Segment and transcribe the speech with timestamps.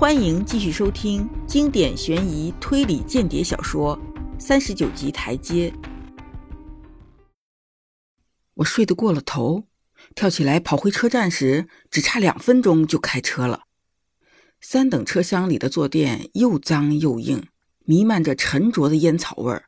[0.00, 3.94] 欢迎继续收听经典悬疑推理间谍小说
[4.40, 5.70] 《三十九级台阶》。
[8.54, 9.64] 我睡得过了头，
[10.14, 13.64] 跳起来跑回车站时，只差两分钟就开车了。
[14.58, 17.46] 三等车厢里的坐垫又脏又硬，
[17.84, 19.64] 弥漫着沉着的烟草味儿，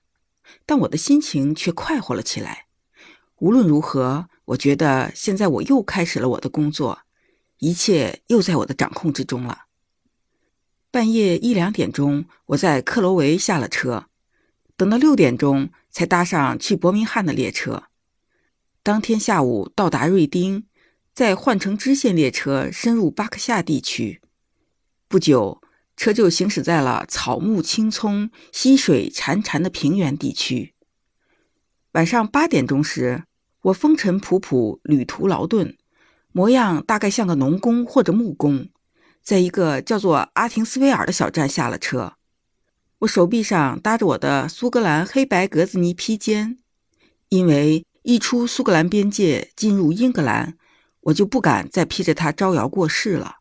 [0.65, 2.69] 但我的心情却快活了起来。
[3.41, 7.01] 无论如何，我觉得现在我又开始了我的工作，
[7.59, 9.67] 一切又在我的掌控之中了。
[10.93, 14.09] 半夜一两点钟，我在克罗维下了车，
[14.77, 17.85] 等到六点钟才搭上去伯明翰的列车。
[18.83, 20.67] 当天下午到达瑞丁，
[21.15, 24.21] 再换乘支线列车深入巴克夏地区。
[25.09, 25.63] 不久，
[25.97, 30.75] 车就行驶在了草木青葱、溪水潺潺的平原地区。
[31.93, 33.25] 晚上八点钟时，
[33.63, 35.75] 我风尘仆仆，旅途劳顿，
[36.33, 38.69] 模样大概像个农工或者木工。
[39.23, 42.15] 在一个叫做阿廷斯维尔的小站下了车，
[42.99, 46.59] 我手臂上搭着我的苏格兰黑白格子呢披肩，
[47.29, 50.59] 因为一出苏格兰边界进入英格兰，
[51.03, 53.37] 我就不敢再披着它招摇过市了。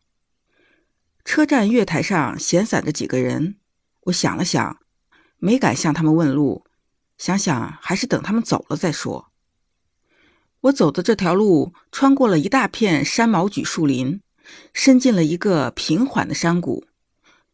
[1.24, 3.56] 车站月台上闲散着几个人，
[4.02, 4.78] 我想了想，
[5.38, 6.64] 没敢向他们问路，
[7.18, 9.32] 想想还是等他们走了再说。
[10.60, 14.20] 我走的这条路穿过了一大片山毛榉树林。
[14.72, 16.84] 伸进了一个平缓的山谷，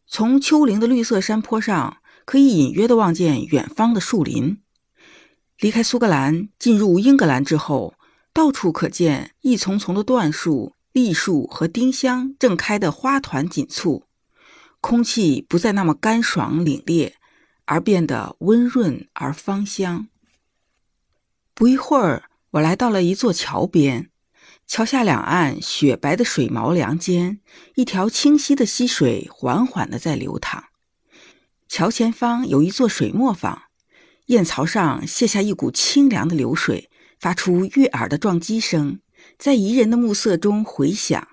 [0.07, 4.61] 从丘陵的绿色山坡上，可以隐约的望见远方的树林。
[5.59, 7.95] 离开苏格兰，进入英格兰之后，
[8.31, 14.05] 到处可见一丛丛的椴树、栗树和丁香正开的花团锦簇，
[14.79, 17.13] 空气不再那么干爽凛冽，
[17.65, 20.07] 而变得温润而芳香。
[21.53, 24.09] 不一会儿，我来到了一座桥边。
[24.69, 27.39] 桥下两岸雪白的水毛梁间，
[27.73, 30.65] 一条清晰的溪水缓缓地在流淌。
[31.67, 33.63] 桥前方有一座水磨坊，
[34.27, 38.99] 堰槽上泻下一股清凉的流水，发出悦耳的撞击声，
[39.39, 41.29] 在宜人的暮色中回响。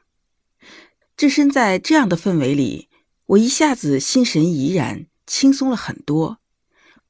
[1.15, 2.89] 置身在这样的氛围里，
[3.27, 6.39] 我一下子心神怡然，轻松了很多。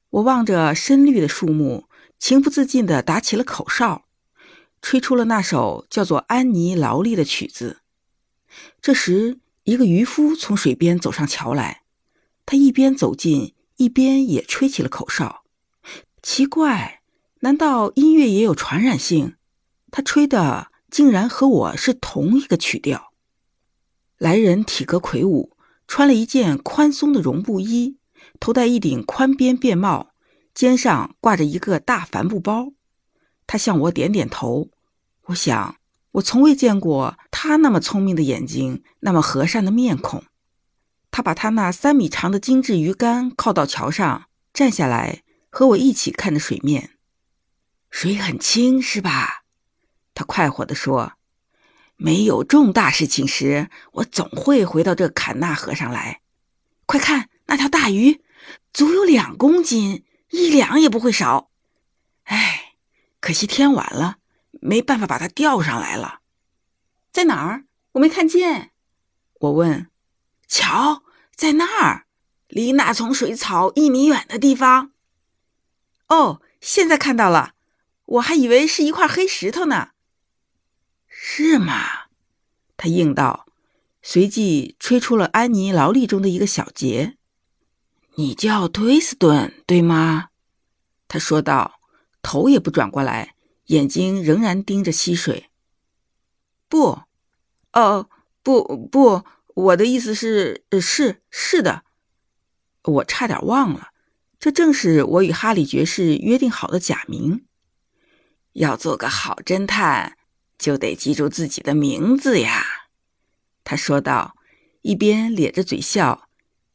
[0.09, 1.85] 我望着深绿的树木，
[2.19, 4.03] 情不自禁地打起了口哨。
[4.81, 7.81] 吹出了那首叫做《安妮劳力》的曲子。
[8.81, 11.83] 这时，一个渔夫从水边走上桥来，
[12.45, 15.43] 他一边走近，一边也吹起了口哨。
[16.21, 17.01] 奇怪，
[17.41, 19.35] 难道音乐也有传染性？
[19.91, 23.13] 他吹的竟然和我是同一个曲调。
[24.17, 27.97] 来人体格魁梧，穿了一件宽松的绒布衣，
[28.39, 30.11] 头戴一顶宽边便帽，
[30.53, 32.73] 肩上挂着一个大帆布包。
[33.47, 34.69] 他向我点点头，
[35.27, 35.77] 我想，
[36.11, 40.25] 我从未见过他那么聪明的眼睛，那么和善的面孔。
[41.09, 46.91] 他把他那三米长的精致鱼竿靠到桥上，站下来和我一起看着水面。
[47.89, 49.43] 水很清，是吧？
[50.13, 51.13] 他快活地说
[51.95, 56.19] ：“没有重大事情时，我总会回到这坎纳河上来。
[56.85, 58.21] 快看那条大鱼，
[58.73, 61.49] 足有两公斤，一两也不会少。
[62.25, 62.56] 哎。”
[63.19, 64.17] 可惜天晚了，
[64.61, 66.21] 没办法把它钓上来了。
[67.11, 67.65] 在哪儿？
[67.93, 68.71] 我没看见。
[69.39, 69.89] 我问。
[70.47, 71.03] 瞧，
[71.35, 72.05] 在那儿，
[72.47, 74.91] 离那丛水草一米远的地方。
[76.07, 77.53] 哦，现在看到了，
[78.05, 79.89] 我还以为是一块黑石头呢。
[81.07, 82.07] 是吗？
[82.77, 83.47] 他应道，
[84.01, 87.17] 随即吹出了安妮劳力中的一个小节。
[88.15, 90.29] 你叫推斯顿，对吗？
[91.07, 91.76] 他说道。
[92.21, 93.35] 头也不转过来，
[93.65, 95.49] 眼睛仍然盯着溪水。
[96.69, 97.03] 不，
[97.73, 98.09] 哦，
[98.43, 99.23] 不不，
[99.55, 101.83] 我的意思是，是是的，
[102.83, 103.89] 我差点忘了，
[104.39, 107.45] 这正是我与哈里爵士约定好的假名。
[108.53, 110.17] 要做个好侦探，
[110.57, 112.63] 就得记住自己的名字呀，
[113.63, 114.35] 他说道，
[114.81, 116.27] 一边咧着嘴笑，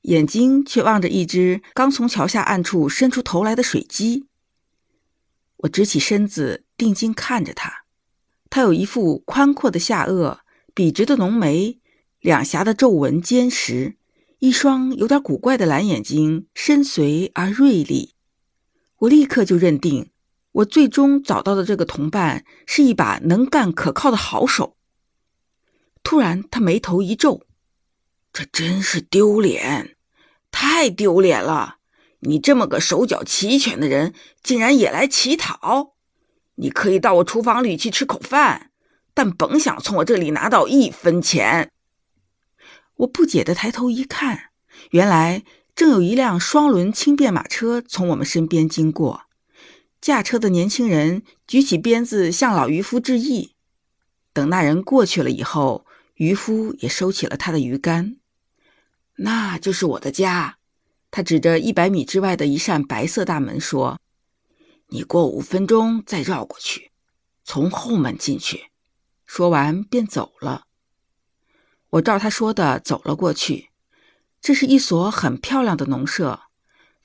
[0.03, 4.27] 眼睛却望着一只刚从桥下暗处伸出头来的水鸡。
[5.63, 7.85] 我直起身子，定睛看着他。
[8.49, 10.39] 他有一副宽阔的下颚，
[10.75, 11.81] 笔直的浓眉，
[12.21, 13.97] 两颊的皱纹坚实，
[14.39, 18.15] 一双有点古怪的蓝眼睛，深邃而锐利。
[18.99, 20.11] 我立刻就认定，
[20.53, 24.77] 我最终找到的这个同伴是一把能干可靠的好手。
[26.03, 27.47] 突然，他眉头一皱
[28.33, 29.97] ：“这真是丢脸，
[30.51, 31.79] 太丢脸了！”
[32.25, 35.95] 你这么个手脚齐全的人，竟然也来乞讨？
[36.57, 38.71] 你可以到我厨房里去吃口饭，
[39.13, 41.71] 但甭想从我这里拿到一分钱。
[42.97, 44.51] 我不解地抬头一看，
[44.91, 45.43] 原来
[45.75, 49.23] 正有一辆双轮轻便马车从我们身边经过。
[50.01, 53.55] 驾车的年轻人举起鞭子向老渔夫致意。
[54.33, 58.17] 等那人过去了以后，渔夫也收起了他的鱼竿。
[59.17, 60.59] 那就是我的家，
[61.13, 64.01] 他指着一百米之外的一扇白色大门说
[64.89, 66.91] ：“你过五分钟再绕过去，
[67.45, 68.71] 从后门进去。”
[69.27, 70.65] 说完便走了。
[71.91, 73.69] 我照他说的走了过去。
[74.41, 76.41] 这是一所很漂亮的农舍，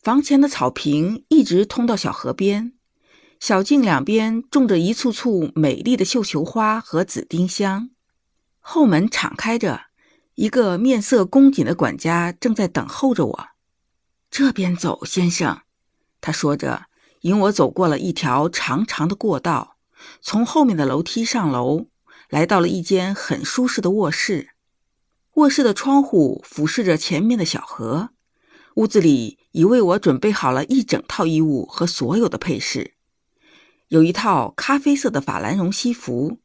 [0.01, 2.74] 房前的草坪一直通到小河边。
[3.39, 7.92] 小径两边种着一簇簇美丽的绣球花和紫丁香，
[8.59, 9.81] 后门敞开着，
[10.36, 13.48] 一个面色恭谨的管家正在等候着我。
[14.29, 15.62] 这边走，先生，
[16.21, 16.85] 他说着，
[17.21, 19.77] 引我走过了一条长长的过道，
[20.21, 21.88] 从后面的楼梯上楼，
[22.29, 24.50] 来到了一间很舒适的卧室。
[25.35, 28.09] 卧室的窗户俯视着前面的小河，
[28.75, 32.94] 屋子里已为我准备好了一整套衣物和所有的配饰。
[33.88, 36.39] 有一套咖啡色的法兰绒西服，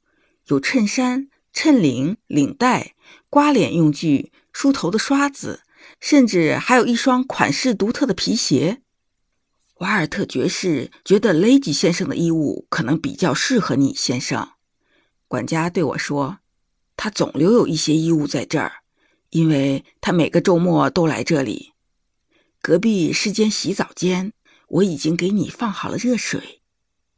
[0.47, 2.95] 有衬衫、衬领、领带、
[3.29, 5.63] 刮脸用具、梳头的刷子，
[6.03, 8.83] 甚至还有一双款式独特的皮鞋。
[9.77, 14.51] 瓦尔特爵士觉得雷吉先生的衣物可能比较适合你，先生。
[15.29, 16.41] 管家对我说
[16.97, 18.83] ：“他总留有一些衣物在这儿，
[19.31, 21.73] 因为他每个周末都来这里。
[22.61, 24.33] 隔壁是间洗澡间，
[24.69, 26.63] 我已经给你放好了热水。”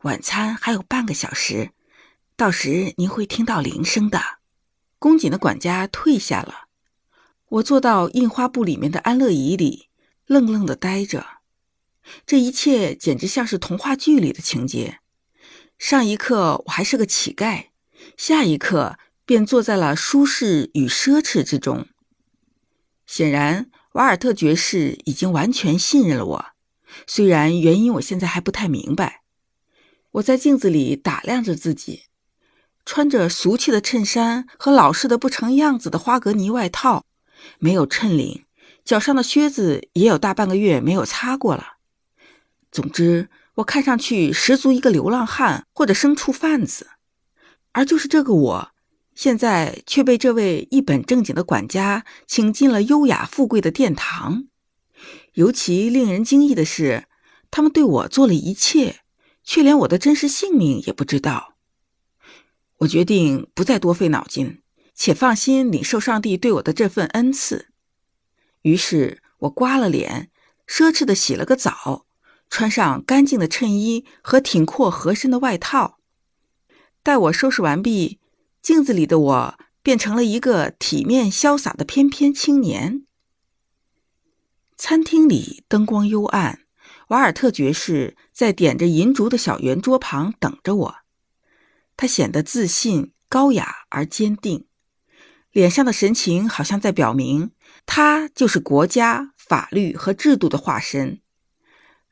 [0.03, 1.71] 晚餐还有半个小时，
[2.37, 4.21] 到时您会听到铃声的。
[4.99, 6.64] 恭谨的管家退下了，
[7.49, 9.89] 我坐到印花布里面的安乐椅里，
[10.27, 11.27] 愣愣的呆着。
[12.27, 14.99] 这一切简直像是童话剧里的情节。
[15.79, 17.67] 上一刻我还是个乞丐，
[18.17, 21.87] 下一刻便坐在了舒适与奢侈之中。
[23.07, 26.47] 显然，瓦尔特爵士已经完全信任了我，
[27.07, 29.23] 虽然原因我现在还不太明白。
[30.13, 32.05] 我在镜子里打量着自己，
[32.87, 37.05] 穿着俗气的衬衫和老式的不成样子的花格呢外套，
[37.59, 38.45] 没有衬领，
[38.85, 41.79] 脚上的靴子也有大半个月没有擦过了。
[42.71, 46.89] 总之，我看上去十足一个流浪汉或者牲畜贩子。
[47.73, 48.71] 而就是这个我，
[49.15, 54.45] 现在却被这位一本正经的管家请进了优雅富贵的殿堂。
[55.35, 57.05] 尤其令人惊异的是，
[57.51, 59.01] 他们对我做了一切。
[59.47, 61.57] 却连我的真实姓名也不知道。
[62.79, 64.63] 我决定不再多费脑筋，
[64.95, 67.69] 且放心领受上帝对我的这份恩赐。
[68.63, 70.31] 于是，我刮了脸，
[70.67, 72.07] 奢侈的洗了个澡，
[72.49, 75.99] 穿上干净的衬衣和挺阔合身的外套。
[77.03, 78.19] 待我收拾完毕，
[78.63, 83.05] 镜子里的我变成了一个体面潇洒的翩翩青年。
[84.77, 86.61] 餐厅里灯光幽暗。
[87.09, 90.97] 瓦尔特爵士在点着银烛的小圆桌旁等着我，
[91.99, 94.67] 他显得自信、高雅而坚定，
[95.55, 97.53] 脸上的神情好像在表明
[97.87, 101.21] 他就是国家、法律和制度的化身。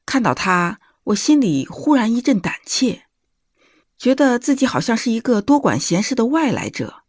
[0.06, 3.02] 看到他，我心里忽然一阵胆怯，
[3.98, 7.02] 觉得自己好像是一个多管闲事的外来者。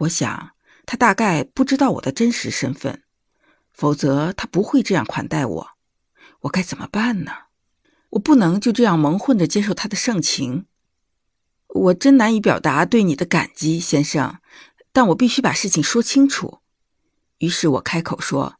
[0.00, 0.50] 我想，
[0.84, 3.02] 他大概不知道我的真实身份，
[3.72, 5.68] 否则他不会这样款待我。
[6.40, 7.32] 我该怎么办呢？
[8.10, 10.66] 我不能就这样蒙混着接受他的盛情。
[11.68, 14.38] 我真难以表达对你的感激，先生。
[14.92, 16.60] 但我必须把事情说清楚。
[17.38, 18.56] 于是我开口说：“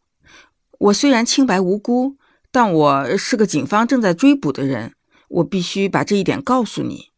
[0.79, 2.17] 我虽然清白无辜，
[2.51, 4.95] 但我是个警方正在追捕的人。
[5.29, 7.11] 我必须把这一点告诉你。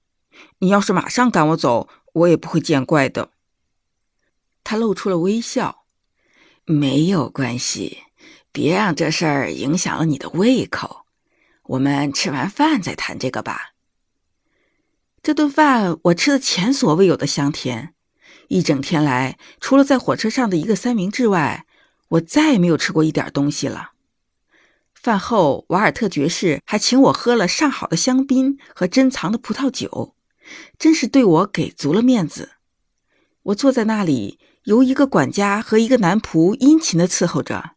[0.59, 3.31] 你要是马上赶我走，我也不会见怪的。”
[4.65, 5.85] 他露出了微笑。
[6.65, 8.05] 没有关系。
[8.55, 11.07] 别让这事儿影响了你的胃口。
[11.63, 13.73] 我们吃完饭再谈这个吧。
[15.23, 17.95] 这顿饭我吃的前所未有的香甜。
[18.53, 21.65] 一整天来，除了在火车上的一个三明治外，
[22.11, 23.93] 我再也没有吃过一点东西了。
[24.93, 30.15] 饭后，瓦尔特爵士还请我喝了上好的香槟和珍藏的葡萄酒，
[30.79, 32.51] 真是对我给足了面子。
[33.45, 37.71] 我坐在那里，由一个管家和一个男仆殷勤地伺候着。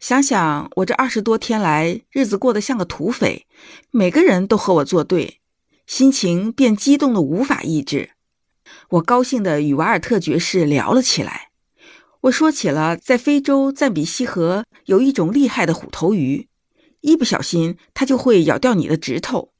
[0.00, 3.46] 想想我这二十多天来日子过得像个土匪，
[3.92, 5.40] 每个人都和我作对，
[5.86, 8.10] 心情便激动的无法抑制。
[8.90, 11.50] 我高兴地与瓦尔特爵士聊了起来。
[12.22, 16.48] 我说起了在非洲赞比西河有一种厉害的虎头鱼，
[17.00, 19.52] 一不小心它就会咬掉你的指头。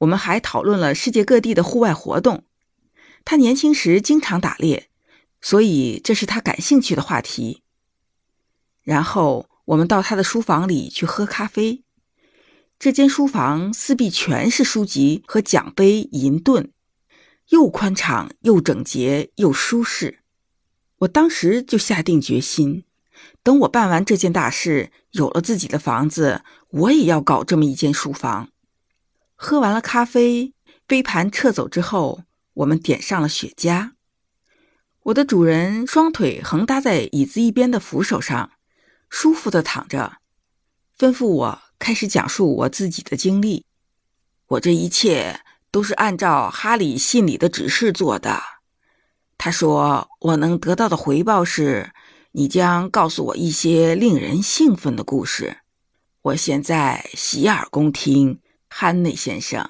[0.00, 2.44] 我们还讨论了世界各地的户外活动。
[3.24, 4.88] 他年轻时经常打猎，
[5.40, 7.62] 所以这是他感兴趣的话题。
[8.82, 11.84] 然后我们到他的书房里去喝咖啡。
[12.80, 16.72] 这间书房四壁全是书籍和奖杯、银盾，
[17.52, 20.20] 又宽敞又整洁又舒适。
[21.00, 22.84] 我当时就下定决心，
[23.42, 28.48] 等我办完这件大事，有了自己的房子，我也要搞这么一间书房。
[29.34, 30.54] 喝完了咖啡，
[30.86, 32.22] 杯盘撤走之后，
[32.54, 33.90] 我们点上了雪茄。
[35.02, 38.52] 我的主人双腿横搭在椅子一边的扶手上，
[39.10, 40.18] 舒服的躺着，
[40.96, 43.66] 吩咐我开始讲述我自己的经历。
[44.46, 45.40] 我这一切
[45.72, 48.40] 都是按照哈里信里的指示做的。
[49.36, 51.92] 他说我能得到的回报是，
[52.30, 55.62] 你将告诉我一些令人兴奋的故事。
[56.20, 59.68] 我现在洗耳恭听，汉内先生。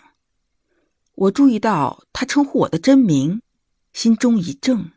[1.14, 3.40] 我注意到他称呼我的真名，
[3.92, 4.90] 心中一怔。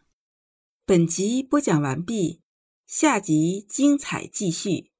[0.85, 2.41] 本集播讲完毕，
[2.85, 4.91] 下集精彩继续。